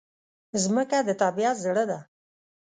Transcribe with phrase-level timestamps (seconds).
[0.75, 1.99] مځکه د طبیعت زړه ده.